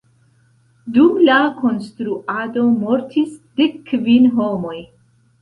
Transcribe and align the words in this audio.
Dum 0.95 1.19
la 1.29 1.35
konstruado 1.59 2.65
mortis 2.87 3.37
dek 3.61 3.79
kvin 3.93 4.29
homoj. 4.41 4.77